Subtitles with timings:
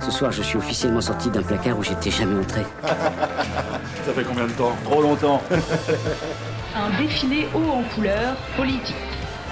[0.00, 2.62] Ce soir, je suis officiellement sorti d'un placard où j'étais jamais entré.
[2.82, 4.76] Ça fait combien de temps?
[4.84, 5.42] Trop longtemps.
[6.76, 8.94] Un défilé haut en couleur politique.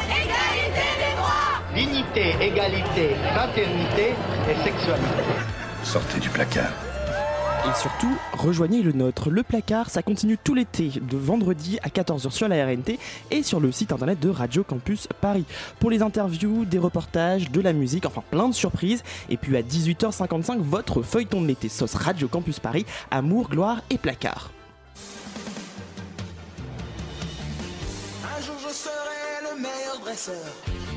[0.05, 4.15] Égalité des droits Dignité, égalité, fraternité
[4.49, 5.25] et sexualité.
[5.83, 6.73] Sortez du placard.
[7.67, 9.29] Et surtout, rejoignez le nôtre.
[9.29, 12.97] Le placard, ça continue tout l'été, de vendredi à 14h sur la RNT
[13.33, 15.45] et sur le site internet de Radio Campus Paris.
[15.81, 19.03] Pour les interviews, des reportages, de la musique, enfin plein de surprises.
[19.31, 23.99] Et puis à 18h55, votre feuilleton de l'été sauce Radio Campus Paris, amour, gloire et
[23.99, 24.53] placard.
[28.23, 30.47] Un jour je serai le meilleur dresseur.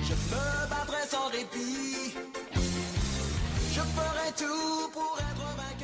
[0.04, 2.14] Je me battrai sans répit.
[3.74, 5.39] Je ferai tout pour être.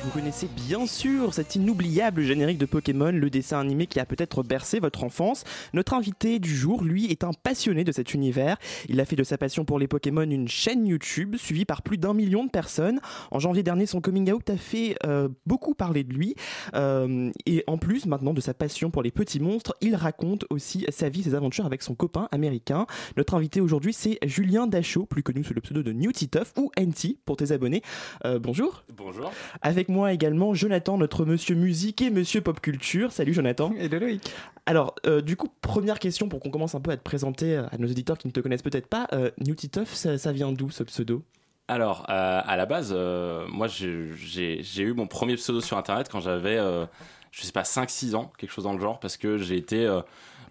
[0.06, 4.44] Vous connaissez bien sûr cet inoubliable générique de Pokémon, le dessin animé qui a peut-être
[4.44, 5.42] bercé votre enfance.
[5.74, 8.56] Notre invité du jour, lui, est un passionné de cet univers.
[8.88, 11.98] Il a fait de sa passion pour les Pokémon une chaîne YouTube suivie par plus
[11.98, 13.00] d'un million de personnes.
[13.32, 16.36] En janvier dernier, son coming out a fait euh, beaucoup parler de lui.
[16.76, 20.86] Euh, et en plus, maintenant, de sa passion pour les petits monstres, il raconte aussi
[20.88, 22.86] sa vie, ses aventures avec son copain américain.
[23.16, 26.70] Notre invité aujourd'hui, c'est Julien Dachau, plus connu sous le pseudo de New Titeuf ou
[26.78, 27.82] NT pour tes abonnés.
[28.24, 28.84] Euh, bonjour.
[28.96, 29.32] Bonjour.
[29.62, 33.12] Avec moi également Jonathan, notre monsieur musique et monsieur pop culture.
[33.12, 33.72] Salut Jonathan.
[33.78, 34.30] Et de Loïc.
[34.66, 37.70] Alors, euh, du coup, première question pour qu'on commence un peu à te présenter à
[37.78, 39.06] nos auditeurs qui ne te connaissent peut-être pas.
[39.12, 41.22] Euh, New Titeuf, ça, ça vient d'où ce pseudo?
[41.68, 46.20] Alors, euh, à la base, euh, moi, j'ai- eu mon premier pseudo sur Internet quand
[46.20, 46.84] j'avais, euh,
[47.32, 50.00] je sais pas, 5-6 ans, quelque chose dans le genre, parce que j'ai été, euh,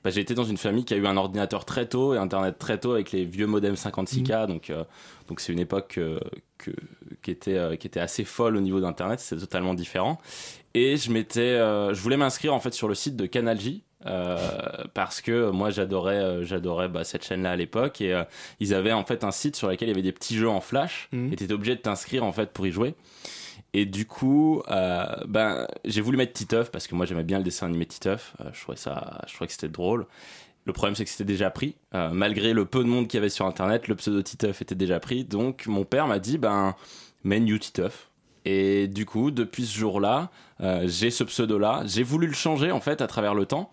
[0.03, 2.59] bah, j'ai été dans une famille qui a eu un ordinateur très tôt et Internet
[2.59, 4.83] très tôt avec les vieux modems 56K, donc euh,
[5.27, 6.19] donc c'est une époque euh,
[6.57, 6.71] que,
[7.21, 10.19] qui, était, euh, qui était assez folle au niveau d'Internet, c'est totalement différent.
[10.73, 13.83] Et je m'étais, euh, je voulais m'inscrire en fait sur le site de Canal J.
[14.05, 14.37] euh,
[14.93, 18.21] parce que moi j'adorais j'adorais bah, cette chaîne là à l'époque et
[18.59, 20.61] ils avaient en fait un site sur lequel il y avait des petits jeux en
[20.61, 21.33] flash Mhm.
[21.33, 22.93] et t'étais obligé de t'inscrire en fait pour y jouer
[23.73, 27.43] et du coup euh, ben j'ai voulu mettre Titeuf parce que moi j'aimais bien le
[27.43, 30.05] dessin animé Titeuf Euh, je trouvais ça je trouvais que c'était drôle
[30.65, 31.75] le problème, c'est que c'était déjà pris.
[31.93, 34.75] Euh, malgré le peu de monde qu'il y avait sur Internet, le pseudo Titeuf était
[34.75, 35.23] déjà pris.
[35.23, 36.75] Donc, mon père m'a dit, ben,
[37.23, 38.09] mets New Titeuf.
[38.45, 40.31] Et du coup, depuis ce jour-là,
[40.61, 41.83] euh, j'ai ce pseudo-là.
[41.85, 43.71] J'ai voulu le changer, en fait, à travers le temps.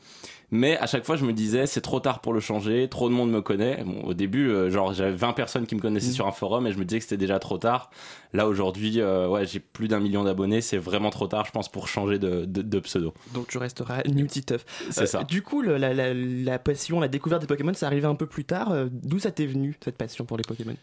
[0.55, 3.15] Mais à chaque fois, je me disais, c'est trop tard pour le changer, trop de
[3.15, 3.83] monde me connaît.
[3.85, 6.13] Bon, au début, euh, genre, j'avais 20 personnes qui me connaissaient Mhm.
[6.13, 7.89] sur un forum et je me disais que c'était déjà trop tard.
[8.35, 10.61] Là, aujourd'hui, euh, ouais, j'ai plus d'un million d'abonnés.
[10.61, 13.15] C'est vraiment trop tard, je pense, pour changer de, de, de pseudo.
[13.33, 14.67] Donc tu resteras New Titeuf.
[14.91, 15.25] C'est Euh, ça.
[15.25, 18.27] Du coup, le- la, la- la passion, la découverte des Pokémon, ça arrivait un peu
[18.27, 18.75] plus tard.
[18.91, 20.77] D'où ça t'est venu, cette passion pour les Pokémon?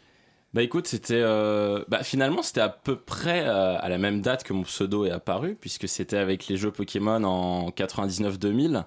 [0.54, 4.44] Bah écoute, c'était euh, bah, finalement c'était à peu près euh, à la même date
[4.44, 8.84] que mon pseudo est apparu puisque c'était avec les jeux Pokémon en 99-2000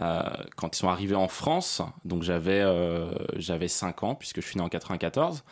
[0.00, 0.22] euh,
[0.56, 1.82] quand ils sont arrivés en France.
[2.06, 5.44] Donc j'avais euh, j'avais 5 ans puisque je suis né en 94.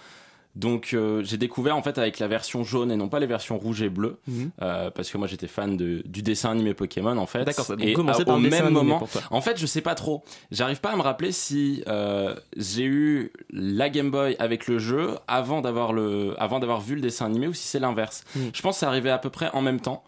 [0.56, 3.56] Donc euh, j'ai découvert en fait avec la version jaune et non pas les versions
[3.56, 4.50] rouge et bleu Mhm.
[4.62, 7.44] euh, parce que moi j'étais fan de, du dessin animé Pokémon en fait.
[7.44, 10.24] D'accord, et à- par au même moment, en fait, je sais pas trop.
[10.50, 15.10] J'arrive pas à me rappeler si euh, j'ai eu la Game Boy avec le jeu
[15.28, 18.24] avant d'avoir le, avant d'avoir vu le dessin animé ou si c'est l'inverse.
[18.34, 18.40] Mm.
[18.52, 20.02] Je pense que c'est arrivé à peu près en même temps.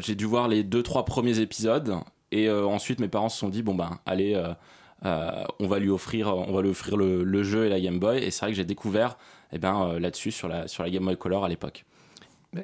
[0.00, 1.94] J'ai dû voir les deux trois premiers épisodes
[2.32, 4.34] et ensuite mes parents se sont dit bon ben allez.
[5.04, 8.18] on va lui offrir, on va lui offrir le, le jeu et la Game Boy
[8.18, 9.16] et c'est vrai que j'ai découvert
[9.52, 11.84] eh ben euh, là-dessus sur la sur la Game Boy Color à l'époque.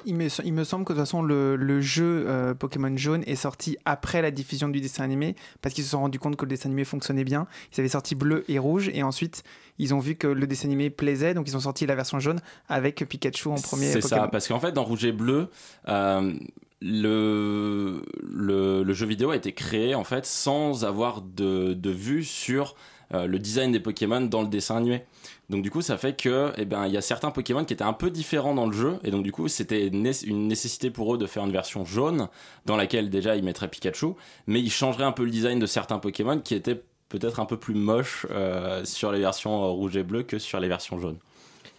[0.07, 3.23] Il me, il me semble que de toute façon, le, le jeu euh, Pokémon Jaune
[3.27, 6.43] est sorti après la diffusion du dessin animé, parce qu'ils se sont rendus compte que
[6.43, 7.45] le dessin animé fonctionnait bien.
[7.71, 9.43] Ils avaient sorti bleu et rouge, et ensuite,
[9.77, 12.39] ils ont vu que le dessin animé plaisait, donc ils ont sorti la version jaune
[12.67, 15.49] avec Pikachu en premier C'est ça, parce qu'en fait, dans Rouge et Bleu,
[15.87, 16.33] euh,
[16.81, 22.23] le, le, le jeu vidéo a été créé en fait sans avoir de, de vue
[22.23, 22.75] sur
[23.13, 25.03] euh, le design des Pokémon dans le dessin animé.
[25.49, 27.83] Donc du coup, ça fait que, eh ben, il y a certains Pokémon qui étaient
[27.83, 31.13] un peu différents dans le jeu, et donc du coup, c'était né- une nécessité pour
[31.13, 32.29] eux de faire une version jaune
[32.65, 34.13] dans laquelle déjà ils mettraient Pikachu,
[34.47, 37.57] mais ils changeraient un peu le design de certains Pokémon qui étaient peut-être un peu
[37.57, 41.19] plus moches euh, sur les versions euh, rouge et bleu que sur les versions jaunes.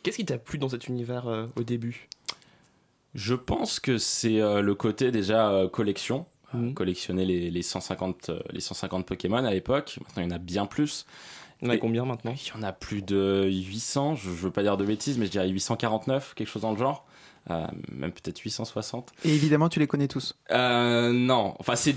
[0.02, 2.08] Qu'est-ce qui t'a plu dans cet univers euh, au début?
[3.14, 6.26] Je pense que c'est euh, le côté déjà euh, collection.
[6.52, 6.74] Mhm.
[6.74, 9.98] collectionner les, les 150, euh, les 150 Pokémon à l'époque.
[10.00, 11.04] Maintenant, il y en a bien plus.
[11.60, 12.34] Il y en a Et- combien maintenant?
[12.34, 14.14] Il y en a plus de 800.
[14.14, 16.78] Je, je veux pas dire de bêtises, mais je dirais 849, quelque chose dans le
[16.78, 17.04] genre.
[17.50, 19.12] Euh, même peut-être 860.
[19.24, 20.34] Et évidemment, tu les connais tous.
[20.50, 21.96] Euh, non, enfin, c'est.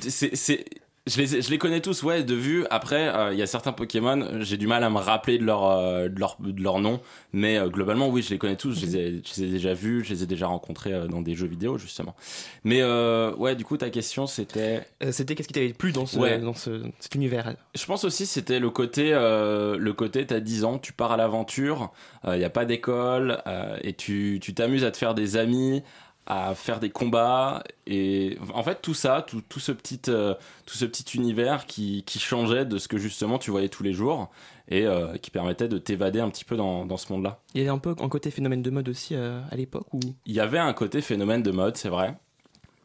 [1.09, 2.65] Je les, je les connais tous, ouais, de vue.
[2.69, 5.65] Après, euh, il y a certains Pokémon, j'ai du mal à me rappeler de leur,
[5.69, 6.99] euh, de leur, de leur nom.
[7.33, 8.79] Mais euh, globalement, oui, je les connais tous.
[8.79, 11.21] Je les, ai, je les ai déjà vus, je les ai déjà rencontrés euh, dans
[11.21, 12.15] des jeux vidéo, justement.
[12.63, 14.85] Mais euh, ouais, du coup, ta question, c'était.
[15.11, 16.39] C'était qu'est-ce qui t'avait plu dans, ce, Ouais.
[16.39, 17.55] dans ce, cet univers?
[17.75, 21.17] Je pense aussi c'était le côté euh, le côté t'as 10 ans, tu pars à
[21.17, 21.91] l'aventure,
[22.27, 25.81] il n'y a pas d'école euh, et tu tu t'amuses à te faire des amis,
[26.29, 30.35] à faire des combats et en fait tout ça, tout, tout ce petit euh,
[30.67, 33.93] tout ce petit univers qui qui changeait de ce que justement tu voyais tous les
[33.93, 34.29] jours
[34.67, 37.39] et euh, qui permettait de t'évader un petit peu dans dans ce monde-là.
[37.55, 39.99] Il y avait un peu un côté phénomène de mode aussi euh, à l'époque où
[40.27, 42.15] Il y avait un côté phénomène de mode, c'est vrai,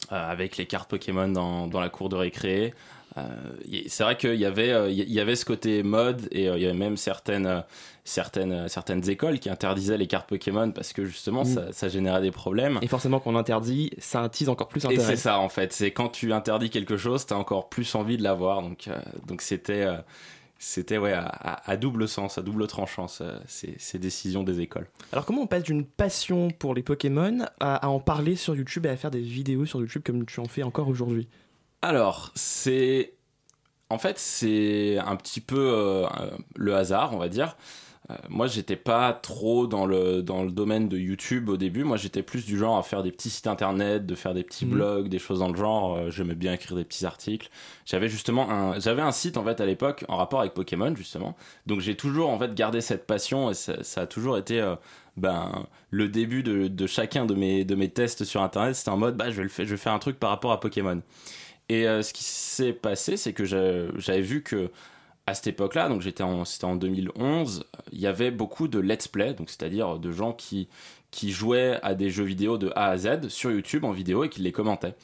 [0.09, 2.73] avec les cartes Pokémon dans, dans la cour de récré.
[3.17, 3.23] Euh,
[3.87, 6.63] c'est vrai qu'il y avait euh, il y avait ce côté mode et euh, il
[6.63, 7.61] y avait même certaines euh,
[8.03, 11.47] certaines euh, certaines écoles qui interdisaient les cartes Pokémon parce que justement Mm.
[11.47, 12.79] ça, ça générait des problèmes.
[12.83, 15.07] et forcément qu'on interdit, ça attise encore plus Et l'intérêt.
[15.15, 18.23] c'est ça en fait, c'est quand tu interdis quelque chose, t'as encore plus envie de
[18.25, 18.63] l'avoir.
[18.63, 19.97] Donc euh, donc c'était euh,
[20.59, 24.61] c'était ouais à, à- à double sens, à double tranchant ça, ces, ces décisions des
[24.61, 24.87] écoles.
[25.13, 28.87] Alors comment on passe d'une passion pour les Pokémon à, à en parler sur YouTube
[28.87, 31.29] et à faire des vidéos sur YouTube comme tu en fais encore aujourd'hui?
[31.85, 33.13] Alors, c'est.
[33.91, 36.07] En fait, c'est un petit peu euh,
[36.57, 37.57] le hasard, on va dire.
[38.11, 41.85] Euh, moi, j'étais pas trop dans le, dans le domaine de YouTube au début.
[41.85, 44.65] Moi, j'étais plus du genre à faire des petits sites internet, de faire des petits
[44.67, 44.73] Mhm.
[44.73, 45.97] blogs, des choses dans le genre.
[45.97, 47.51] Euh, J'aimais bien écrire des petits articles.
[47.85, 51.37] J'avais justement un, j'avais un site en fait à l'époque en rapport avec Pokémon justement.
[51.67, 54.75] Donc j'ai toujours en fait gardé cette passion et ça, ça a toujours été euh,
[55.17, 58.75] ben le début de, de chacun de mes de mes tests sur internet.
[58.75, 60.53] C'était en mode bah je vais le faire, je vais faire un truc par rapport
[60.53, 61.01] à Pokémon.
[61.69, 64.71] Et euh, ce qui s'est passé, c'est que j'a- j'avais vu que
[65.27, 69.09] à cette époque-là, donc j'étais en, c'était en 2011, il y avait beaucoup de let's
[69.09, 70.69] play, donc c'est-à-dire de gens qui
[71.11, 74.29] qui jouaient à des jeux vidéo de A à Z sur YouTube en vidéo et
[74.29, 74.97] qui les commentaient.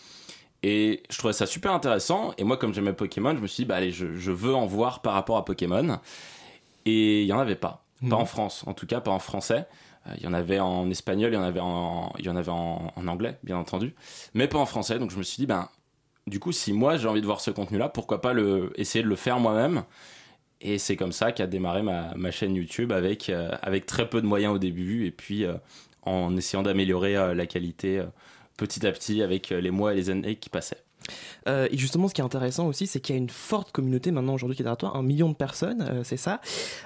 [0.65, 2.35] Et je trouvais ça super intéressant.
[2.37, 4.67] Et moi, comme j'aimais Pokémon, je me suis dit, bah allez, je, je veux en
[4.67, 6.01] voir par rapport à Pokémon.
[6.85, 8.13] Et il y en avait pas, pas Mhm.
[8.15, 9.67] en France, en tout cas pas en français.
[10.09, 12.37] Euh, Il y en avait en espagnol, il y en avait en, il y en
[12.37, 13.95] avait en, en anglais, bien entendu,
[14.35, 14.99] mais pas en français.
[14.99, 15.69] Donc je me suis dit, ben,
[16.27, 19.09] du coup, si moi j'ai envie de voir ce contenu-là, pourquoi pas le, essayer de
[19.09, 19.83] le faire moi-même
[20.61, 24.21] Et c'est comme ça qu'a démarré ma, ma chaîne YouTube avec, euh, avec très peu
[24.21, 25.55] de moyens au début et puis euh,
[26.03, 28.03] en essayant d'améliorer euh, la qualité
[28.57, 30.83] petit à petit avec les mois et les années qui passaient.
[31.49, 34.11] Euh, et justement, ce qui est intéressant aussi, c'est qu'il y a une forte communauté
[34.11, 36.43] maintenant aujourd'hui qui est derrière toi, un million de personnes, euh, c'est ça.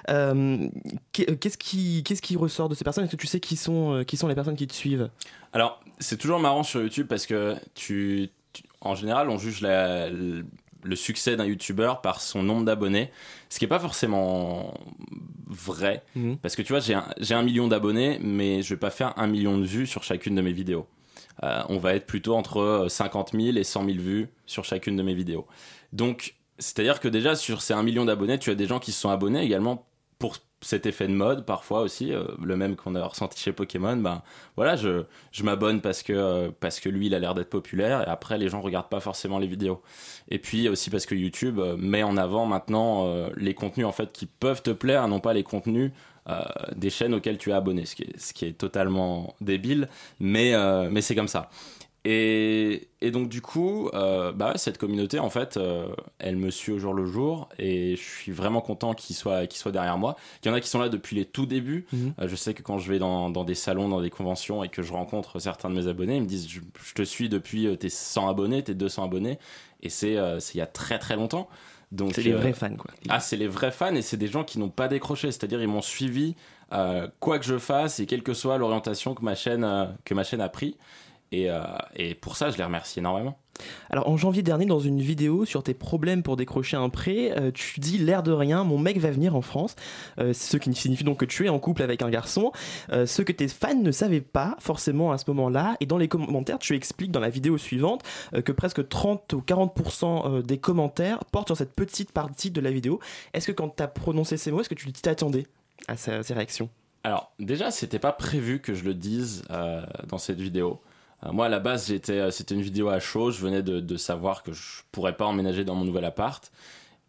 [0.09, 0.69] Euh,
[1.11, 3.03] qu'est- Qu'est-ce qui, qu'est-ce qui ressort de ces personnes?
[3.03, 5.09] Est-ce que tu sais qui sont, qui sont les personnes qui te suivent?
[5.51, 8.29] Alors, c'est toujours marrant sur YouTube parce que tu-
[8.85, 10.45] en général, on juge la- le,
[10.95, 13.09] succès d'un YouTuber par son nombre d'abonnés,
[13.49, 14.73] ce qui est pas forcément
[15.47, 16.03] vrai.
[16.15, 16.37] Mhm.
[16.37, 19.57] Parce que tu vois, j'ai un, million d'abonnés, mais je vais pas faire un million
[19.57, 20.87] de vues sur chacune de mes vidéos.
[21.43, 25.03] Euh, on va être plutôt entre 50 000 et 100 000 vues sur chacune de
[25.03, 25.47] mes vidéos.
[25.91, 29.01] Donc, c'est-à-dire que déjà, sur ces 1 million d'abonnés, tu as des gens qui se
[29.01, 29.87] sont abonnés également
[30.61, 33.97] cet effet de mode, parfois aussi, euh, le même qu'on a ressenti chez Pokémon.
[33.97, 34.23] Ben,
[34.55, 38.01] voilà, je, je m'abonne parce que, euh, parce que lui, il a l'air d'être populaire,
[38.01, 39.81] et après, les gens regardent pas forcément les vidéos.
[40.29, 42.85] Et puis aussi parce que YouTube euh, met en avant maintenant
[43.35, 45.91] les contenus en fait qui peuvent te plaire, non pas les contenus
[46.75, 50.53] des chaînes auxquelles tu es abonné, ce qui est, ce qui est totalement débile, mais,
[50.89, 51.49] mais c'est comme ça.
[52.07, 55.87] Et, et donc du coup, euh, bah, cette communauté, en fait, euh,
[56.19, 59.57] elle me suit au jour le jour, et je suis vraiment content qu'ils soient, qu'ils
[59.59, 60.15] soient derrière moi.
[60.43, 61.87] Il y en a qui sont là depuis les tout débuts.
[61.91, 62.13] Mhm.
[62.21, 64.69] Euh, je sais que quand je vais dans, dans des salons, dans des conventions, et
[64.69, 67.75] que je rencontre certains de mes abonnés, ils me disent, je, je te suis depuis
[67.79, 69.39] tes 100 abonnés, tes 200 abonnés,
[69.81, 71.49] et c'est il y a très très longtemps.
[71.91, 72.91] Donc, C'est les vrais fans, quoi.
[73.09, 75.31] ah, c'est les vrais fans et c'est des gens qui n'ont pas décroché.
[75.31, 76.35] C'est-à-dire, ils m'ont suivi
[77.19, 80.41] quoi que je fasse et quelle que soit l'orientation que ma chaîne que ma chaîne
[80.41, 80.77] a pris.
[81.31, 81.61] Et, euh,
[81.95, 83.37] et pour ça, je les remercie énormément.
[83.89, 87.51] Alors en janvier dernier, dans une vidéo sur tes problèmes pour décrocher un prêt, euh,
[87.51, 89.75] tu dis l'air de rien, mon mec va venir en France.
[90.19, 92.51] Euh, ce qui signifie donc que tu es en couple avec un garçon.
[92.91, 95.77] Ce que tes fans ne savaient pas forcément à ce moment-là.
[95.79, 98.03] Et dans les commentaires, tu expliques dans la vidéo suivante
[98.43, 102.71] que presque 30 ou 40% euh, des commentaires portent sur cette petite partie de la
[102.71, 102.99] vidéo.
[103.33, 105.47] Est-ce que quand tu as prononcé ces mots, est-ce que tu t'attendais
[105.87, 106.69] à ces, réactions?
[107.03, 109.43] Alors, déjà, c'était pas prévu que je le dise
[110.07, 110.81] dans cette vidéo.
[111.25, 113.31] Euh, moi, à la base, j'étais, euh, c'était une vidéo à chaud.
[113.31, 116.51] Je venais de, de savoir que je pourrais pas emménager dans mon nouvel appart.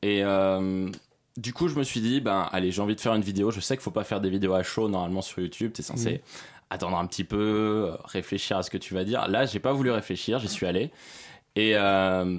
[0.03, 0.89] Et euh,
[1.37, 3.51] du coup, je me suis dit, ben, allez, j'ai envie de faire une vidéo.
[3.51, 5.73] Je sais qu'il faut pas faire des vidéos à chaud normalement sur YouTube.
[5.73, 6.23] T'es censé
[6.71, 9.29] attendre un petit peu, réfléchir à ce que tu vas dire.
[9.29, 10.39] Là, j'ai pas voulu réfléchir.
[10.39, 10.91] J'y suis allé.
[11.55, 12.39] Et, euh,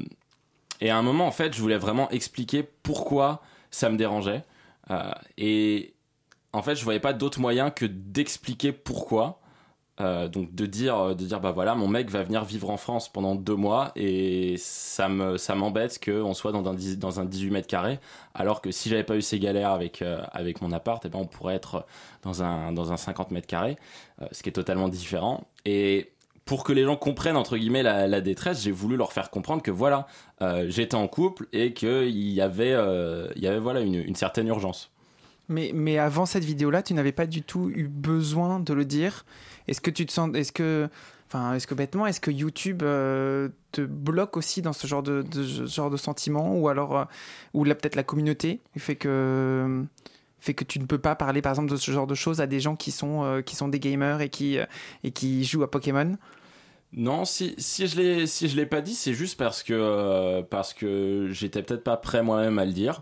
[0.81, 3.41] et à un moment, en fait, je voulais vraiment expliquer pourquoi
[3.71, 4.43] ça me dérangeait.
[4.91, 5.93] Euh, et
[6.53, 9.41] en fait, je voyais pas d'autre moyen que d'expliquer pourquoi
[9.99, 13.11] Euh, donc de dire, de dire bah voilà, mon mec va venir vivre en France
[13.11, 17.49] pendant deux mois et ça me ça m'embête qu'on soit dans un, dans un 18
[17.49, 17.99] mètres carrés,
[18.35, 21.19] alors que si j'avais pas eu ces galères avec euh, avec mon appart, et ben
[21.19, 21.85] on pourrait être
[22.21, 23.77] dans un dans un 50 mètres carrés,
[24.21, 25.47] euh, ce qui est totalement différent.
[25.65, 26.11] Et
[26.45, 29.61] pour que les gens comprennent entre guillemets la, la détresse, j'ai voulu leur faire comprendre
[29.61, 30.07] que voilà,
[30.41, 34.15] euh, j'étais en couple et qu'il y avait euh, il y avait voilà une, une
[34.15, 34.91] certaine urgence.
[35.49, 39.25] Mais, mais avant cette vidéo-là, tu n'avais pas du tout eu besoin de le dire.
[39.67, 40.35] Est-ce que tu te sens.
[40.35, 40.89] Est-ce que.
[41.27, 45.23] Enfin, est-ce que bêtement, est-ce que YouTube euh, te bloque aussi dans ce genre de,
[45.23, 46.97] de- genre de sentiments Ou alors.
[46.97, 47.05] euh,
[47.53, 49.83] ou là, peut-être la communauté fait que.
[50.39, 52.47] fait que tu ne peux pas parler, par exemple, de ce genre de choses à
[52.47, 54.57] des gens qui sont, euh, qui sont des gamers et qui,
[55.03, 56.17] et qui jouent à Pokémon?
[56.93, 61.27] Non, si, si je l'ai si l'ai pas dit, c'est juste parce que parce que
[61.31, 63.01] j'étais peut-être pas prêt moi-même à le dire.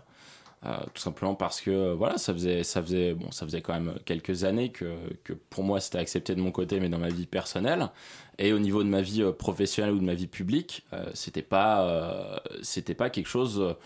[0.64, 3.74] Euh, tout simplement parce que euh, voilà, ça faisait ça faisait bon, ça faisait quand
[3.74, 7.10] même quelques années que que pour moi c'était accepté de mon côté, mais dans ma
[7.10, 7.90] vie personnelle.
[8.38, 10.84] Et au niveau de ma vie euh, professionnelle ou de ma vie publique,
[11.14, 13.76] c'était pas c'était pas quelque chose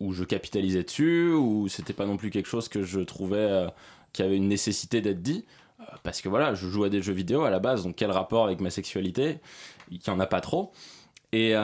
[0.00, 3.66] où je capitalisais dessus ou c'était pas non plus quelque chose que je trouvais
[4.12, 5.44] qui avait une nécessité d'être dit.
[6.02, 8.44] Parce que voilà, je joue à des jeux vidéo à la base, donc quel rapport
[8.44, 9.40] avec ma sexualité?
[9.90, 10.72] Il n'y en a pas trop.
[11.32, 11.54] Et,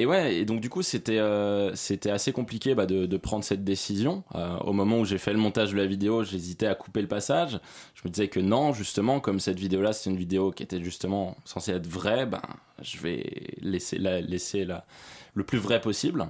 [0.00, 1.74] et ouais, et donc du coup, c'était euh,
[2.08, 4.22] assez compliqué bah, de, de prendre cette décision.
[4.36, 7.08] Euh, au moment où j'ai fait le montage de la vidéo, j'hésitais à couper le
[7.08, 7.58] passage.
[7.94, 11.36] Je me disais que non, justement, comme cette vidéo-là, c'est une vidéo qui était justement
[11.44, 12.42] censée être vraie, ben,
[12.80, 14.86] je vais laisser, la, laisser la,
[15.34, 16.28] le plus vrai possible.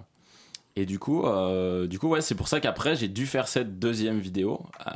[0.78, 3.80] Et du coup, euh, du coup, ouais, c'est pour ça qu'après j'ai dû faire cette
[3.80, 4.90] deuxième vidéo euh,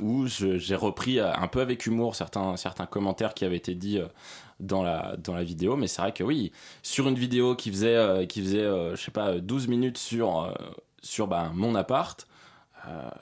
[0.00, 4.00] où j'ai repris euh, un peu avec humour certains certains commentaires qui avaient été dits
[4.58, 5.76] dans la dans la vidéo.
[5.76, 6.50] Mais c'est vrai que oui,
[6.82, 10.52] sur une vidéo qui faisait qui faisait je sais pas 12 minutes sur
[11.02, 12.26] sur ben, mon appart.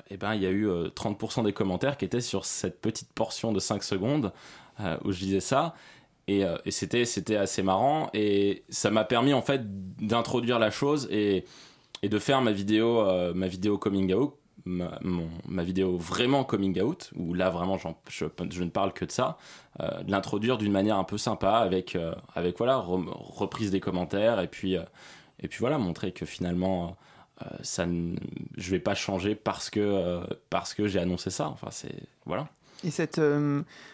[0.09, 3.13] et ben il y a eu euh, 30% des commentaires qui étaient sur cette petite
[3.13, 4.33] portion de 5 secondes
[5.05, 5.75] où je disais ça
[6.29, 9.61] et, et c'était c'était assez marrant et ça m'a permis en fait
[9.99, 11.45] d'introduire la chose et
[12.03, 14.35] et de faire ma vidéo euh, ma vidéo coming out
[14.67, 19.39] ma, vidéo vraiment coming out où là vraiment je, ne parle que de ça
[19.81, 23.81] euh, de l'introduire d'une manière un peu sympa avec euh, avec voilà re- reprise des
[23.81, 26.97] commentaires et puis et puis voilà montrer que finalement
[27.63, 28.17] ça ne-
[28.59, 31.49] je vais pas changer parce que parce que j'ai annoncé ça.
[31.49, 31.95] Enfin c'est
[32.27, 32.49] voilà.
[32.85, 33.21] Et cette,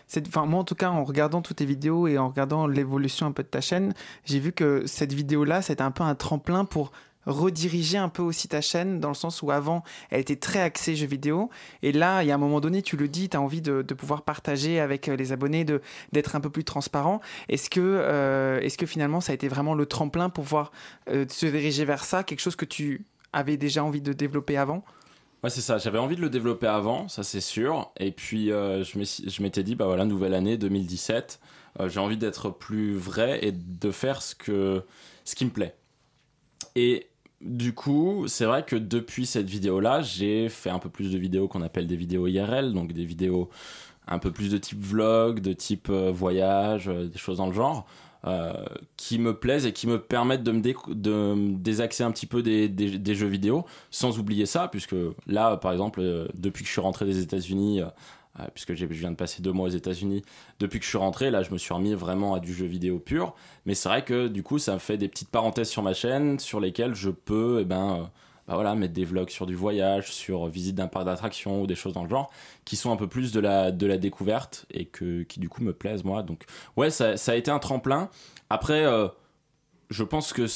[0.09, 3.27] cette, enfin moi en tout cas en regardant toutes tes vidéos et en regardant l'évolution
[3.27, 3.95] un peu de ta chaîne,
[4.25, 6.91] j'ai vu que cette vidéo-là c'était un peu un tremplin pour
[7.27, 10.97] rediriger un peu aussi ta chaîne dans le sens où avant elle était très axée
[10.97, 11.51] jeux vidéo
[11.83, 13.83] et là il y a un moment donné tu le dis tu as envie de,
[13.83, 15.65] pouvoir partager avec euh, les abonnés
[16.13, 19.75] d'être un peu plus transparent est-ce que euh, est-ce que finalement ça a été vraiment
[19.75, 20.71] le tremplin pour pouvoir
[21.11, 24.85] euh, se diriger vers ça quelque chose que tu avais déjà envie de développer avant?
[25.43, 25.79] Ouais, c'est ça.
[25.79, 27.93] J'avais envie de le développer avant, ça c'est sûr.
[27.99, 31.41] Et puis je m'étais dit, bah voilà, nouvelle année 2017.
[31.81, 34.83] euh, j'ai envie d'être plus vrai et de faire ce que
[35.25, 35.77] ce qui me plaît.
[36.75, 37.09] Et
[37.41, 41.49] du coup, c'est vrai que depuis cette vidéo-là, j'ai fait un peu plus de vidéos
[41.49, 43.51] qu'on appelle des vidéos IRL, donc des vidéos
[44.09, 47.53] un peu plus de type vlog, de type euh, voyage, euh, des choses dans le
[47.53, 47.87] genre.
[48.27, 48.53] euh,
[48.97, 53.27] qui me plaisent et qui me permettent de me, désaxer un petit peu des, jeux
[53.29, 54.97] vidéo, sans oublier ça, puisque
[55.29, 57.83] là, par exemple, depuis que je suis rentré des États-Unis,
[58.55, 60.23] puisque j'ai- je viens de passer deux mois aux États-Unis,
[60.61, 62.99] depuis que je suis rentré, là, je me suis remis vraiment à du jeu vidéo
[62.99, 63.35] pur.
[63.65, 66.39] Mais c'est vrai que du coup, ça me fait des petites parenthèses sur ma chaîne,
[66.39, 68.03] sur lesquelles je peux, eh ben, euh,
[68.49, 71.75] bah voilà, mettre des vlogs sur du voyage, sur visite d'un parc d'attractions ou des
[71.75, 72.31] choses dans le genre,
[72.65, 75.63] qui sont un peu plus de la, de la découverte et que, qui du coup
[75.63, 76.23] me plaisent moi.
[76.23, 76.45] Donc
[76.77, 78.09] ouais, ça, a été un tremplin.
[78.49, 79.09] Après, euh,
[79.91, 80.47] je pense que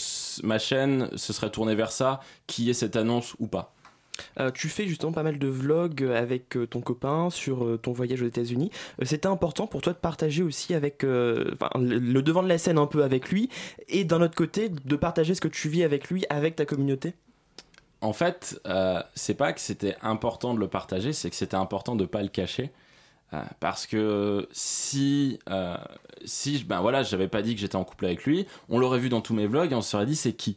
[0.44, 3.74] ma chaîne se serait tournée vers ça, qui est cette annonce ou pas.
[4.38, 7.92] Euh, tu fais justement pas mal de vlogs avec euh, ton copain sur euh, ton
[7.92, 8.70] voyage aux États-Unis.
[9.00, 12.78] Euh, C'était important pour toi de partager aussi avec euh, le, devant de la scène
[12.78, 13.48] un peu avec lui
[13.88, 17.14] et d'un autre côté de partager ce que tu vis avec lui avec ta communauté?
[18.02, 21.96] En fait, euh, c'est pas que c'était important de le partager, c'est que c'était important
[21.96, 22.70] de pas le cacher.
[23.32, 25.76] Euh, parce que si, euh,
[26.24, 29.08] si ben voilà, j'avais pas dit que j'étais en couple avec lui, on l'aurait vu
[29.08, 30.56] dans tous mes vlogs et on se serait dit c'est qui?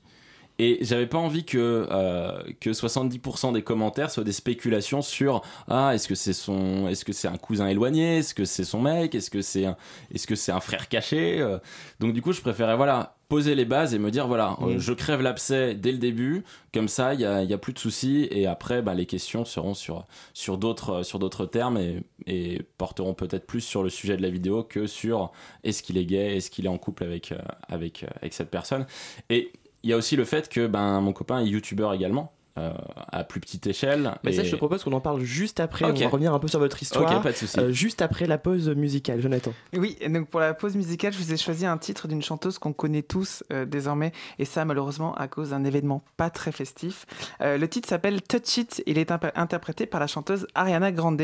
[0.59, 5.95] Et j'avais pas envie que, euh, que 70% des commentaires soient des spéculations sur ah
[5.95, 8.19] est-ce que c'est son est-ce que c'est un cousin éloigné?
[8.19, 9.15] Est-ce que c'est son mec?
[9.15, 9.75] Est-ce que c'est un
[10.13, 11.41] est-ce que c'est un frère caché?
[11.41, 11.57] Euh,
[11.99, 14.77] donc du coup je préférais voilà poser les bases et me dire voilà euh, Mm.
[14.77, 16.43] je crève l'abcès dès le début.
[16.73, 18.27] Comme ça il y a, il y a plus de soucis.
[18.31, 23.13] Et après bah, les questions seront sur sur d'autres sur d'autres termes et, et porteront
[23.15, 25.31] peut-être plus sur le sujet de la vidéo que sur
[25.63, 26.37] est-ce qu'il est gay?
[26.37, 28.85] Est-ce qu'il est en couple avec euh, avec euh, avec cette personne?
[29.29, 29.51] Et
[29.83, 32.71] il y a aussi le fait que ben mon copain est youtubeur également euh,
[33.11, 34.13] à plus petite échelle.
[34.23, 35.85] Mais ça, je te propose qu'on en parle juste après.
[35.85, 37.17] On va revenir un peu sur votre histoire.
[37.17, 39.53] Ok, pas de euh, juste après la pause musicale, Jonathan.
[39.75, 42.59] Oui, et donc pour la pause musicale, je vous ai choisi un titre d'une chanteuse
[42.59, 47.05] qu'on connaît tous euh, désormais, et ça malheureusement à cause d'un événement pas très festif.
[47.41, 51.23] Euh, le titre s'appelle Touch It, il est imp- interprété par la chanteuse Ariana Grande,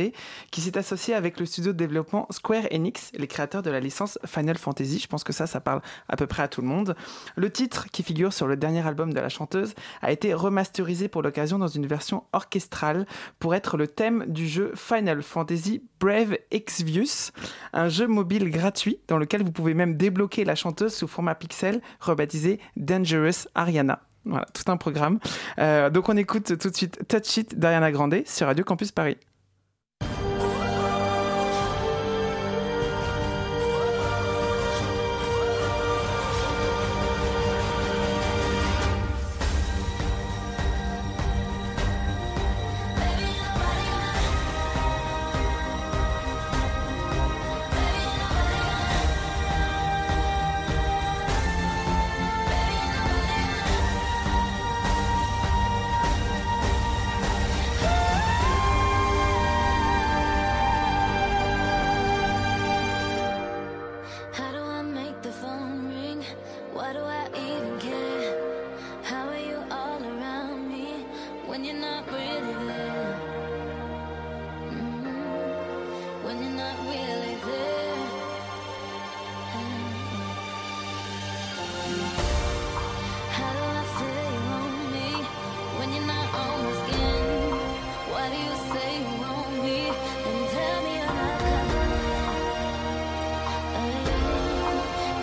[0.51, 4.19] qui s'est associée avec le studio de développement Square Enix, les créateurs de la licence
[4.25, 5.00] Final Fantasy.
[5.00, 6.95] Je pense que ça, ça parle à peu près à tout le monde.
[7.36, 11.19] Le titre, qui figure sur le dernier album de la chanteuse, a été remasterisé pour
[11.22, 13.06] l'occasion dans une version orchestrale
[13.40, 17.32] pour être le thème du jeu Final Fantasy Brave Exvius,
[17.74, 21.82] un jeu mobile gratuit dans lequel vous pouvez même débloquer la chanteuse sous format pixel
[22.00, 24.02] rebaptisé Dangerous Ariana.
[24.26, 25.20] Voilà, tout un programme.
[25.60, 29.18] Euh, donc on écoute tout de suite Touch It d'Ariana Grande sur Radio Campus Paris.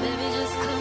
[0.07, 0.76] Baby, just come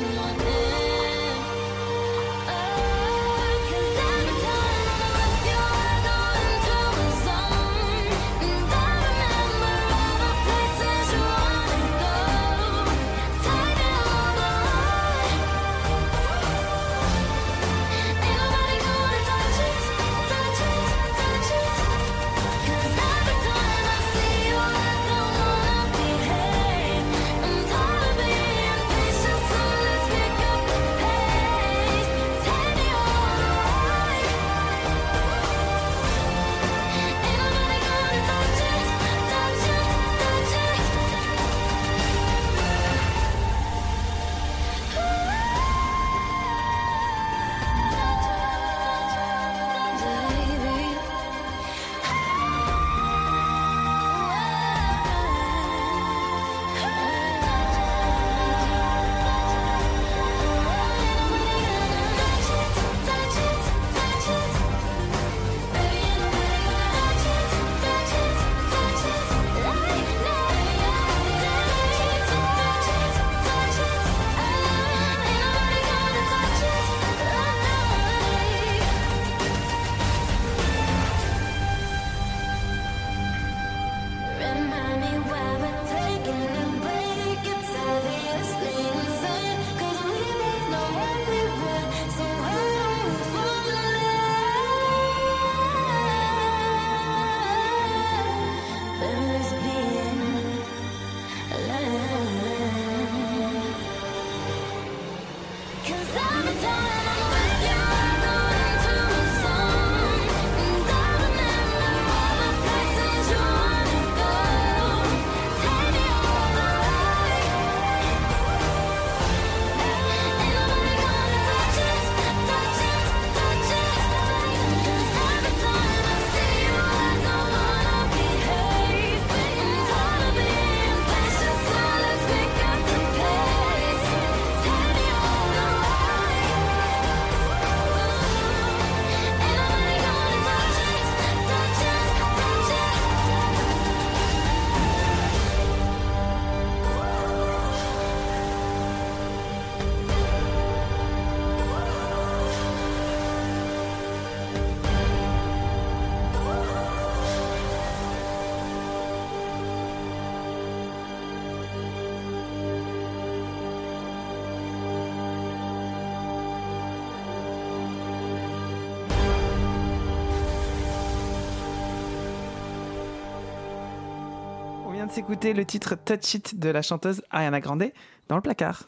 [174.96, 177.92] vient de s'écouter le titre Touch It de la chanteuse Ariana Grande
[178.29, 178.84] dans le placard.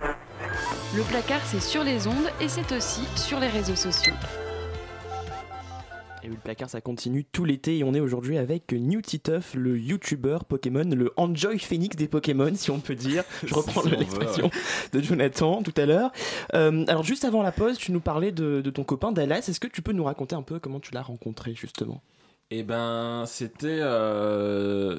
[0.00, 4.14] Le placard, c'est sur les ondes et c'est aussi sur les réseaux sociaux.
[6.24, 9.54] Et oui, le placard, ça continue tout l'été et on est aujourd'hui avec New Titeuf,
[9.54, 13.22] le youtubeur Pokémon, le Enjoy Phoenix des Pokémon, si on peut dire.
[13.44, 14.50] Je reprends Si l'expression
[14.92, 16.10] de Jonathan tout à l'heure.
[16.54, 19.44] Euh, alors, juste avant la pause, tu nous parlais de, de ton copain Dallas.
[19.48, 22.02] Est-ce que tu peux nous raconter un peu comment tu l'as rencontré, justement?
[22.50, 24.98] Eh ben, c'était euh,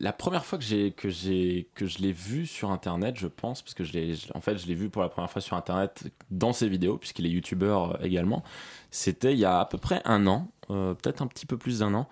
[0.00, 3.62] la première fois que j'ai que j'ai que je l'ai vu sur internet, je pense,
[3.62, 6.04] parce que je l'ai, en fait, je l'ai vu pour la première fois sur internet
[6.30, 8.42] dans ses vidéos, puisqu'il est youtubeur euh, également.
[8.90, 11.80] C'était il y a à peu près un an, euh, peut-être un petit peu plus
[11.80, 12.08] d'un an.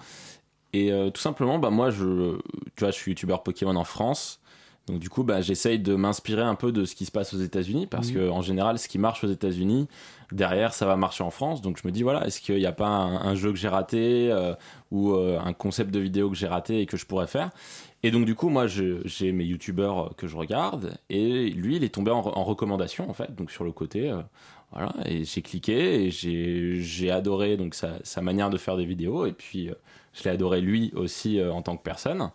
[0.72, 2.38] Et euh, tout simplement, bah moi, je,
[2.76, 4.39] tu vois, je suis youtubeur Pokémon en France.
[4.90, 7.38] Donc du coup, bah, j'essaye de m'inspirer un peu de ce qui se passe aux
[7.38, 8.14] États-Unis, parce Mhm.
[8.14, 9.86] que en général, ce qui marche aux États-Unis,
[10.32, 11.62] derrière, ça va marcher en France.
[11.62, 13.68] Donc je me dis, voilà, est-ce qu'il n'y a pas un, un jeu que j'ai
[13.68, 14.54] raté euh,
[14.90, 17.50] ou euh, un concept de vidéo que j'ai raté et que je pourrais faire?
[18.02, 21.94] Et donc du coup, moi, j'ai mes youtubeurs que je regarde, et lui, il est
[21.94, 24.10] tombé en, en recommandation, en fait, donc sur le côté.
[24.10, 24.20] euh,
[24.72, 29.26] voilà, et j'ai cliqué et j'ai adoré donc sa, sa manière de faire des vidéos
[29.26, 29.74] et puis euh,
[30.14, 32.30] je l'ai adoré lui aussi euh, en tant que personne.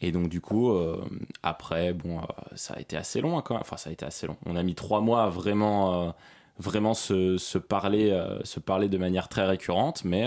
[0.00, 1.02] Et donc du coup, euh,
[1.42, 2.22] après, bon, euh,
[2.56, 4.36] ça a été assez long, hein, enfin ça a été assez long.
[4.44, 6.10] On a mis trois mois à vraiment, euh,
[6.58, 10.24] vraiment se, se parler, se parler de manière très récurrente, mais,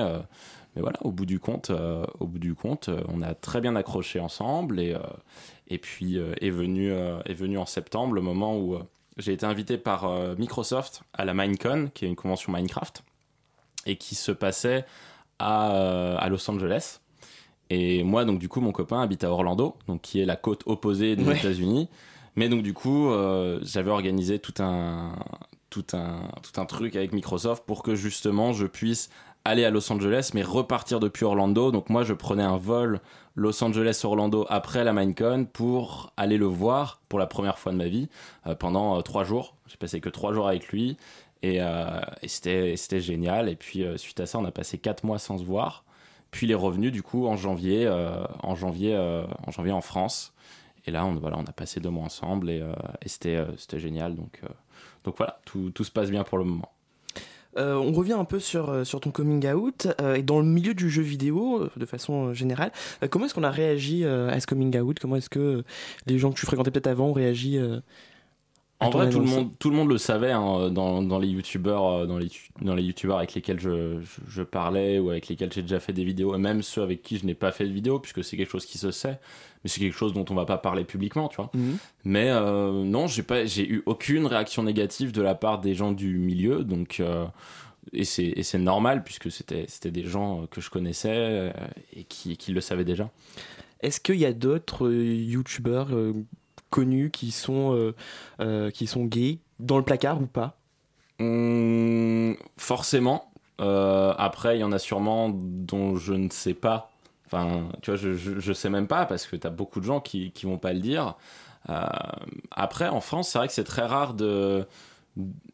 [0.76, 1.72] mais voilà, au bout du compte,
[2.20, 4.98] au bout du compte, on a très bien accroché ensemble et,
[5.70, 8.78] et puis est venu, est venu en septembre le moment où
[9.16, 13.04] j'ai été invité par Microsoft à la Minecon, qui est une convention Minecraft,
[13.86, 14.86] et qui se passait
[15.40, 17.00] à, à Los Angeles.
[17.70, 20.64] Et moi, donc du coup, mon copain habite à Orlando, donc qui est la côte
[20.66, 21.38] opposée des Ouais.
[21.38, 21.90] États-Unis.
[22.36, 25.14] Mais donc du coup, euh, j'avais organisé tout un,
[25.70, 29.10] tout un, tout un truc avec Microsoft pour que justement je puisse
[29.44, 31.72] aller à Los Angeles, mais repartir depuis Orlando.
[31.72, 33.02] Donc moi, je prenais un vol
[33.36, 37.88] Los Angeles-Orlando après la Minecon pour aller le voir pour la première fois de ma
[37.88, 38.08] vie
[38.46, 39.56] euh, pendant euh, trois jours.
[39.68, 40.96] J'ai passé que trois jours avec lui
[41.44, 43.48] et, et c'était génial.
[43.50, 45.84] Et puis suite à ça, on a passé quatre mois sans se voir.
[46.32, 49.82] Puis il est revenu du coup en janvier, euh, en janvier, euh, en janvier en
[49.82, 50.34] France.
[50.86, 52.74] Et là, on, voilà, on a passé deux mois ensemble et, euh,
[53.06, 54.16] c'était génial.
[54.16, 54.42] Donc,
[55.18, 56.72] voilà, tout, se passe bien pour le moment.
[57.56, 61.70] On revient un peu sur, ton coming out et dans le milieu du jeu vidéo
[61.76, 62.72] de façon générale.
[63.10, 65.00] comment est-ce qu'on a réagi à ce coming out?
[65.00, 65.64] Comment est-ce que
[66.06, 67.58] les gens que tu fréquentais peut-être avant ont réagi
[68.80, 71.86] En vrai, tout le, monde, tout le monde le savait hein, dans, dans les youtubeurs,
[71.88, 72.30] euh, dans les,
[72.62, 75.94] dans les youtubeurs avec lesquels je, je, je parlais ou avec lesquels j'ai déjà fait
[75.94, 78.38] des vidéos, et même ceux avec qui je n'ai pas fait de vidéo, puisque c'est
[78.38, 79.20] quelque chose qui se sait,
[79.64, 81.50] mais c'est quelque chose dont on va pas parler publiquement, tu vois.
[81.56, 81.78] Mhm.
[82.06, 85.92] Mais euh, non, j'ai pas, j'ai eu aucune réaction négative de la part des gens
[85.92, 87.26] du milieu, donc euh,
[87.94, 91.52] et c'est normal puisque c'était c'était des gens que je connaissais euh,
[91.96, 93.10] et qui, qui le savaient déjà.
[93.82, 96.14] Est-ce qu'il y a d'autres euh, youtubeurs euh,
[96.70, 97.96] connus qui sont, euh,
[98.40, 100.58] euh, qui sont gays dans le placard ou pas?
[101.20, 103.32] Hum, forcément.
[103.60, 106.92] Euh, après, il y en a sûrement dont je ne sais pas.
[107.26, 109.86] Enfin, tu vois, je, je, je sais même pas parce que tu as beaucoup de
[109.86, 111.16] gens qui, qui vont pas le dire.
[111.70, 111.86] Euh,
[112.52, 114.66] après, en France, c'est vrai que c'est très rare de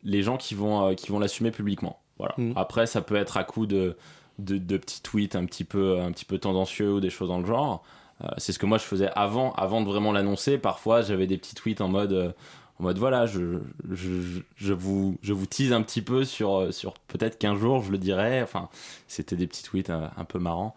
[0.04, 2.00] les gens qui vont, euh, qui vont l'assumer publiquement.
[2.18, 2.36] Voilà.
[2.38, 2.54] Mhm.
[2.56, 3.98] Après, ça peut être à coup de,
[4.40, 7.40] de, de petits tweets un petit, peu, un petit peu tendancieux ou des choses dans
[7.40, 7.84] le genre.
[8.24, 10.58] Euh, c'est ce que moi je faisais avant, avant de vraiment l'annoncer.
[10.58, 12.32] Parfois, j'avais des petits tweets en mode, euh,
[12.80, 13.60] en mode voilà, je,
[13.92, 17.92] je, vous, je vous tease un petit peu sur, euh, sur peut-être qu'un jour je
[17.92, 18.42] le dirai.
[18.42, 18.70] Enfin,
[19.08, 20.76] c'était des petits tweets un peu marrants.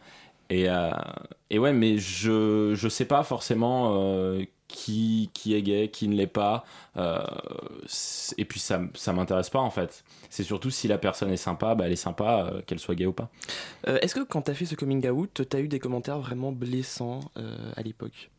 [0.51, 0.91] Et, euh,
[1.51, 6.15] et ouais, mais je, je sais pas forcément euh, qui, qui est gay, qui ne
[6.15, 6.65] l'est pas.
[6.97, 7.25] Euh,
[8.37, 10.05] et puis ça, ça m'intéresse pas en fait.
[10.31, 13.07] C'est surtout si la personne est sympa, bah, elle est sympa, euh, qu'elle soit gay
[13.07, 13.29] ou pas.
[13.89, 17.21] Euh, Est-ce que quand t'as fait ce coming out, t'as eu des commentaires vraiment blessants
[17.77, 18.31] à l'époque?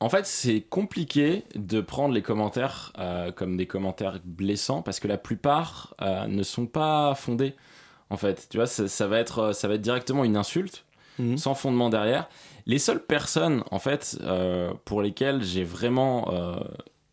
[0.00, 2.92] En fait, c'est compliqué de prendre les commentaires
[3.34, 5.94] comme des commentaires blessants parce que la plupart
[6.28, 7.54] ne sont pas fondés.
[8.10, 10.84] En fait, tu vois, ça, ça va être, ça va être directement une insulte
[11.18, 11.36] Mhm.
[11.36, 12.28] sans fondement derrière.
[12.66, 16.56] Les seules personnes, en fait, euh, pour lesquelles j'ai vraiment euh,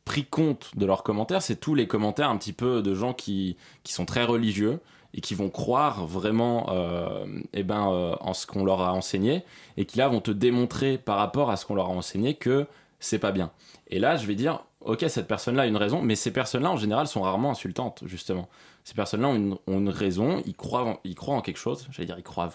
[0.05, 3.55] pris compte de leurs commentaires, c'est tous les commentaires un petit peu de gens qui,
[3.83, 4.79] qui sont très religieux
[5.13, 9.43] et qui vont croire vraiment euh, eh ben, euh, en ce qu'on leur a enseigné
[9.77, 12.65] et qui là vont te démontrer par rapport à ce qu'on leur a enseigné que
[12.99, 13.51] c'est pas bien.
[13.89, 16.77] Et là, je vais dire, ok, cette personne-là a une raison, mais ces personnes-là, en
[16.77, 18.47] général, sont rarement insultantes, justement.
[18.83, 22.17] Ces personnes-là ont une, raison, ils croient, en, ils croient en quelque chose, j'allais dire
[22.17, 22.51] ils croient,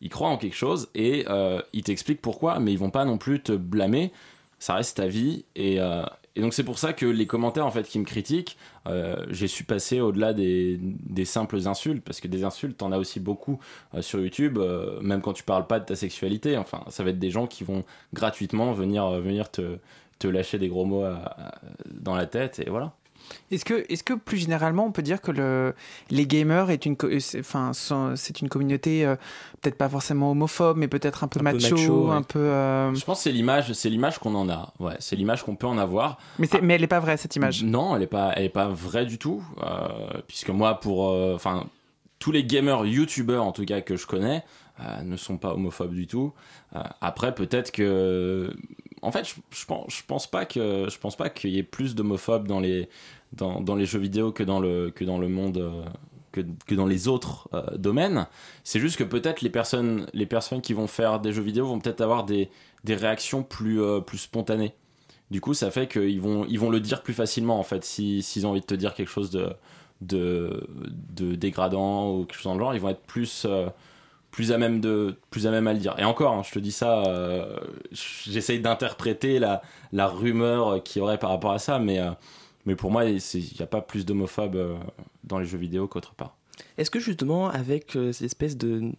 [0.00, 3.18] ils croient en quelque chose et euh, ils t'expliquent pourquoi, mais ils vont pas non
[3.18, 4.10] plus te blâmer,
[4.58, 6.02] ça reste ta vie et, euh,
[6.36, 9.64] donc c'est pour ça que les commentaires en fait qui me critiquent, euh, j'ai su
[9.64, 10.78] passer au-delà des,
[11.24, 13.58] simples insultes, parce que des insultes, t'en as aussi beaucoup
[14.00, 14.58] sur YouTube,
[15.02, 17.64] même quand tu parles pas de ta sexualité, enfin ça va être des gens qui
[17.64, 17.84] vont
[18.14, 19.78] gratuitement venir, venir te,
[20.24, 21.04] lâcher des gros mots
[21.90, 22.92] dans la tête et voilà.
[23.50, 25.74] Est-ce que, est que plus généralement, on peut dire que le,
[26.10, 27.72] les gamers est une, euh, c'est- enfin,
[28.16, 29.16] c'est une communauté euh,
[29.62, 32.14] peut-être pas forcément homophobe, mais peut-être un peu Un peu macho, ouais.
[32.14, 32.38] un peu.
[32.38, 34.72] euh, Je pense que c'est l'image, c'est l'image qu'on en a.
[34.78, 36.18] Ouais, c'est l'image qu'on peut en avoir.
[36.38, 37.62] Mais, c'est- mais elle est pas vraie cette image.
[37.64, 39.88] Non, elle est pas, elle est pas vraie du tout, euh,
[40.26, 41.66] puisque moi, pour, euh, enfin,
[42.18, 44.42] tous les gamers youtubeurs en tout cas que je connais
[44.80, 46.32] euh, ne sont pas homophobes du tout.
[46.74, 48.54] Euh, après, peut-être que,
[49.02, 51.62] en fait, je, je pense, je pense pas que, je pense pas qu'il y ait
[51.62, 52.88] plus d'homophobes dans les,
[53.32, 55.58] dans, les jeux vidéo que dans le, que dans le monde.
[55.58, 55.82] euh,
[56.32, 58.26] que, que dans les autres euh, domaines,
[58.62, 61.78] c'est juste que peut-être les personnes, les personnes qui vont faire des jeux vidéo vont
[61.78, 62.50] peut-être avoir des,
[62.84, 64.74] des réactions plus, euh, plus spontanées.
[65.30, 68.22] Du coup, ça fait qu'ils vont, ils vont le dire plus facilement, en fait, si-
[68.22, 69.48] s'ils ont envie de te dire quelque chose de,
[70.02, 73.46] de, dégradant ou quelque chose dans le genre, ils vont être plus,
[74.30, 75.94] plus, à, même de, plus à même à le dire.
[75.98, 77.02] Et encore, hein, je te dis ça,
[77.92, 79.62] j'essaye d'interpréter la,
[79.92, 81.98] la rumeur qu'il y aurait par rapport à ça, mais,
[82.66, 84.76] mais pour moi, il n'y a pas plus d'homophobes euh,
[85.24, 86.36] dans les jeux vidéo qu'autre part.
[86.78, 88.90] Est-ce que justement, avec euh, cette espèce de,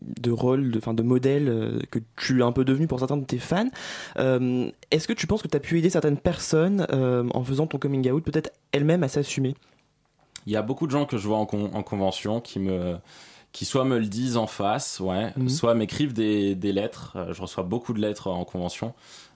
[0.00, 3.24] de rôle, de, de modèle euh, que tu es un peu devenu pour certains de
[3.24, 3.68] tes fans,
[4.18, 7.78] euh, est-ce que tu penses que tu as pu aider certaines personnes en faisant ton
[7.78, 9.54] coming out, peut-être elles-mêmes à s'assumer?
[10.46, 12.96] Il y a beaucoup de gens que je vois en, con- en convention qui me
[13.52, 15.48] qui soit me le disent en face, ouais, Mhm.
[15.48, 17.16] soit m'écrivent des, des lettres.
[17.32, 18.94] Je reçois beaucoup de lettres en convention.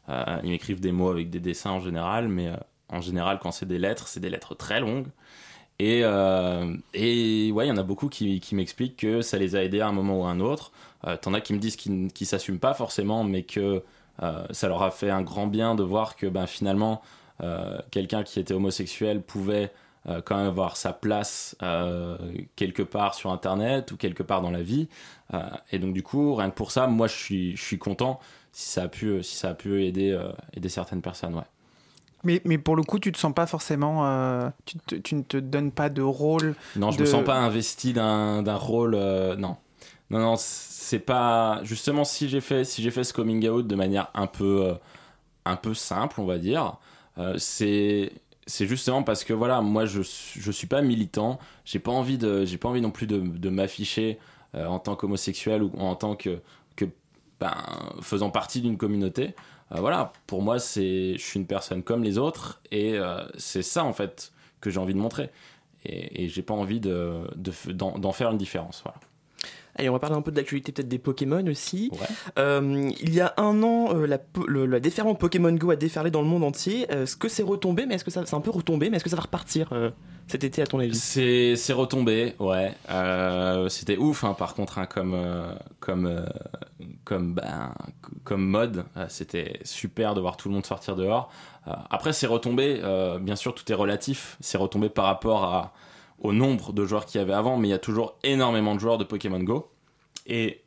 [0.09, 2.53] Ils m'écrivent des mots avec des dessins en général, mais
[2.89, 5.09] en général, quand c'est des lettres, c'est des lettres très longues.
[5.79, 9.81] Et, euh, ouais, il y en a beaucoup qui, m'expliquent que ça les a aidés
[9.81, 10.73] à un moment ou à un autre.
[11.07, 13.83] Euh, T'en as qui me disent qu'ils qui s'assument pas forcément, mais que
[14.23, 17.03] euh, ça leur a fait un grand bien de voir que ben, finalement,
[17.91, 19.73] quelqu'un qui était homosexuel pouvait
[20.25, 21.57] quand même avoir sa place
[22.57, 24.89] quelque part sur Internet ou quelque part dans la vie.
[25.73, 27.15] Et donc du coup, rien que pour ça, moi je
[27.57, 28.21] suis, content
[28.53, 30.17] si ça a pu, aider,
[30.69, 31.43] certaines personnes.
[32.25, 34.07] Mais, mais pour le coup, tu te sens pas forcément.
[34.07, 36.55] euh, tu, te- tu ne te donnes pas de rôle.
[36.77, 37.93] Non, je de- me sens pas investi
[38.43, 38.95] d'un rôle.
[38.95, 39.57] euh, non,
[40.11, 41.61] non, non, c'est pas.
[41.65, 44.75] Justement, si j'ai fait, si fait ce coming out de manière un peu, euh,
[45.45, 46.77] un peu simple, on va dire,
[47.39, 48.13] c'est
[48.47, 51.39] c'est justement parce que voilà, moi je je suis pas militant.
[51.65, 54.19] J'ai pas envie de, j'ai pas envie non plus de, de m'afficher
[54.55, 56.41] en tant qu'homosexuel ou en tant que
[56.77, 56.85] que
[57.41, 57.55] ben,
[58.03, 59.35] faisant partie d'une communauté.
[59.73, 63.63] Euh, voilà, pour moi, c'est, je suis une personne comme les autres et euh, c'est
[63.63, 65.31] ça en fait que j'ai envie de montrer.
[65.87, 68.83] Et, j'ai pas envie de, d'en, faire une différence.
[69.77, 71.91] Allez, on va parler un peu de l'actualité peut-être des Pokémon aussi.
[71.93, 72.07] Ouais.
[72.39, 76.11] Euh, il y a un an, euh, la, le- la déferlante Pokémon Go a déferlé
[76.13, 76.87] dans le monde entier.
[76.93, 77.85] Euh, Est-ce que c'est retombé?
[77.87, 78.89] Mais est-ce que ça, c'est un peu retombé?
[78.89, 79.71] Mais est-ce que ça va repartir
[80.29, 80.95] cet été à ton avis?
[80.95, 82.73] C'est, c'est retombé, ouais.
[83.69, 85.17] C'était ouf, hein, par contre, hein, comme,
[85.81, 86.25] comme,
[87.05, 87.75] comme, ben,
[88.23, 88.85] comme mode.
[89.09, 91.31] C'était super de voir tout le monde sortir dehors.
[91.67, 92.81] Après, c'est retombé,
[93.21, 94.37] bien sûr, tout est relatif.
[94.41, 95.73] C'est retombé par rapport à,
[96.25, 98.81] au nombre de joueurs qu'il y avait avant, mais il y a toujours énormément de
[98.81, 99.71] joueurs de Pokémon Go.
[100.27, 100.63] Et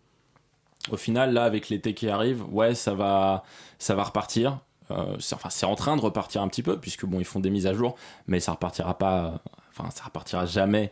[0.92, 3.44] au final, là, avec l'été qui arrive, ouais, ça va,
[3.80, 4.60] ça va repartir.
[4.92, 7.50] Euh, enfin, c'est en train de repartir un petit peu, puisque bon, ils font des
[7.50, 7.96] mises à jour,
[8.28, 9.26] mais ça repartira pas.
[9.26, 9.38] euh,
[9.80, 10.92] Enfin, ça repartira jamais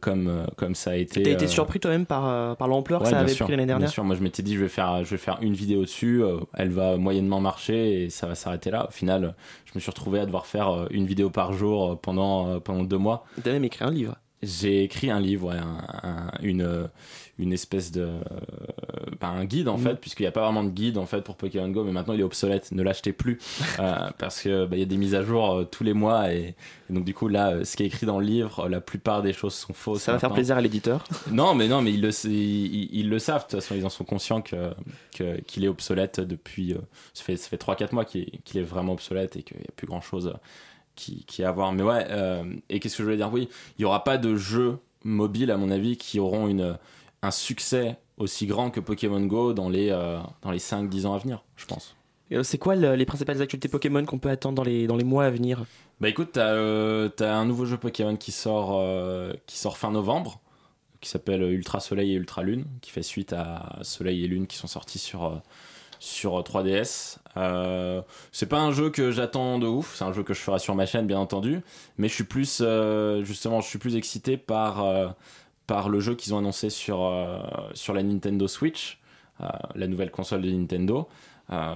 [0.00, 1.22] comme, euh, comme ça a été.
[1.22, 3.52] T'as été euh, surpris toi-même par, euh, par l'ampleur que ça bien avait sûr, pris
[3.52, 5.54] l'année Bien dernière sûr, moi je m'étais dit je vais faire je vais faire une
[5.54, 6.22] vidéo dessus,
[6.54, 8.86] elle va moyennement marcher et ça va s'arrêter là.
[8.88, 12.84] Au final, je me suis retrouvé à devoir faire une vidéo par jour pendant pendant
[12.84, 13.24] deux mois.
[13.42, 14.16] T'as même écrit un livre.
[14.42, 16.88] J'ai écrit un livre, ouais, un- un- une
[17.38, 18.20] une espèce de euh,
[19.20, 19.84] ben, un guide en Mhm.
[19.84, 22.12] fait, puisqu'il n'y a pas vraiment de guide en fait pour Pokémon Go, mais maintenant
[22.14, 22.70] il est obsolète.
[22.72, 23.38] Ne l'achetez plus
[23.80, 26.32] euh, parce que bah, il y a des mises à jour euh, tous les mois
[26.32, 26.54] et,
[26.90, 28.80] et donc du coup là, euh, ce qui est écrit dans le livre, euh, la
[28.80, 30.02] plupart des choses sont fausses.
[30.02, 31.04] Ça va faire plaisir à l'éditeur?
[31.32, 33.46] Non, mais non, mais ils le, ils, ils le savent.
[33.46, 34.72] De toute façon, ils en sont conscients que
[35.16, 36.74] que- qu'il est obsolète depuis.
[37.14, 39.56] ça fait ça fait trois quatre mois qu'il est, qu'il est vraiment obsolète et qu'il
[39.56, 40.34] n'y a plus grand chose
[40.94, 41.72] qui qui est à voir.
[41.72, 42.06] Mais ouais.
[42.10, 43.32] euh, et qu'est-ce que je voulais dire?
[43.32, 46.76] Oui, il y aura pas de jeux mobiles à mon avis qui auront une
[47.22, 51.18] un succès aussi grand que Pokémon Go dans les euh, dans les 5-10 ans à
[51.18, 51.94] venir, je pense.
[52.32, 55.04] Euh, C'est quoi le- les principales actualités Pokémon qu'on peut attendre dans les, dans les
[55.04, 55.64] mois à venir?
[56.00, 60.40] Bah écoute, t'as euh, un nouveau jeu Pokémon qui sort, euh, qui sort fin novembre,
[61.00, 64.56] qui s'appelle Ultra Soleil et Ultra Lune, qui fait suite à Soleil et Lune qui
[64.56, 65.42] sont sortis sur,
[65.98, 67.18] sur 3DS.
[67.36, 70.58] Euh, c'est pas un jeu que j'attends de ouf, c'est un jeu que je ferai
[70.58, 71.60] sur ma chaîne bien entendu,
[71.96, 75.08] mais je suis plus, euh, justement, je suis plus excité par, euh,
[75.66, 77.38] par le jeu qu'ils ont annoncé sur, euh,
[77.74, 78.98] sur la Nintendo Switch,
[79.74, 81.08] la nouvelle console de Nintendo.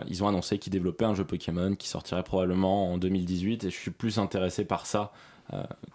[0.06, 3.76] Ils ont annoncé qu'ils développaient un jeu Pokémon qui sortirait probablement en 2018 et je
[3.76, 5.10] suis plus intéressé par ça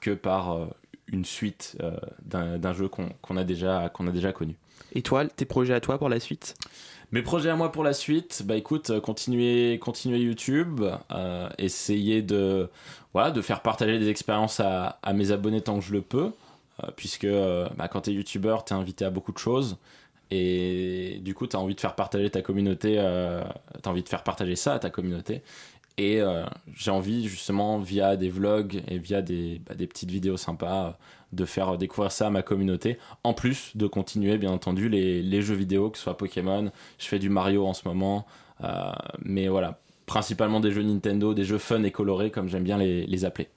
[0.01, 0.67] que par
[1.07, 1.77] une suite
[2.25, 4.57] d'un jeu a qu'on a déjà connu.
[4.93, 6.55] Et toi, tes projets à toi pour la suite
[7.11, 12.21] Mes projets à moi pour la suite, bah écoute, euh, continuer, continuer YouTube, euh, essayer
[12.21, 12.69] de,
[13.13, 16.31] voilà, de faire partager des expériences à, mes abonnés tant que je le peux,
[16.83, 17.27] euh, puisque
[17.77, 19.77] bah, quand t'es youtubeur, t'es invité à beaucoup de choses,
[20.29, 23.43] et du coup t'as envie de faire partager ta communauté, euh,
[23.85, 25.41] envie de faire partager ça à ta communauté,
[25.97, 26.21] et
[26.73, 30.97] j'ai envie justement via des vlogs et via des, bah, des petites vidéos sympas
[31.33, 35.41] de faire découvrir ça à ma communauté, en plus de continuer bien entendu les, les
[35.41, 38.25] jeux vidéo, que ce soit Pokémon, je fais du Mario en ce moment,
[38.63, 38.91] euh,
[39.23, 43.05] mais voilà, principalement des jeux Nintendo, des jeux fun et colorés comme j'aime bien les,
[43.05, 43.47] les appeler.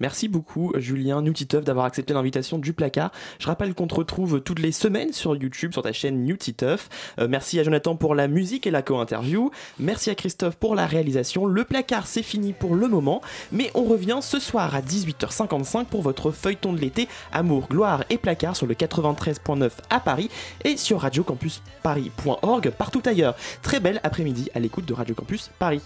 [0.00, 3.12] Merci beaucoup Julien Newtiteuf d'avoir accepté l'invitation du placard.
[3.38, 6.88] Je rappelle qu'on te retrouve toutes les semaines sur YouTube sur ta chaîne Newtiteuf.
[7.28, 9.50] Merci à Jonathan pour la musique et la co-interview.
[9.78, 11.46] Merci à Christophe pour la réalisation.
[11.46, 16.02] Le placard c'est fini pour le moment, mais on revient ce soir à 18h55 pour
[16.02, 20.30] votre feuilleton de l'été Amour, gloire et placard sur le 93.9 à Paris
[20.64, 23.36] et sur radiocampusparis.org partout ailleurs.
[23.62, 25.82] Très belle après-midi à l'écoute de Radio Campus Paris.